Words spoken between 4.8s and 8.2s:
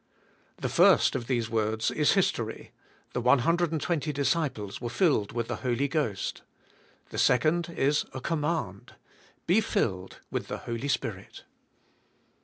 were filled with the Holy Ghost. The second is a